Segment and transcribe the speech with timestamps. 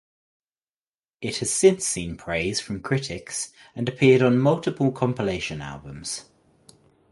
[1.21, 6.25] It has since seen praise from critics and appeared on multiple compilation albums.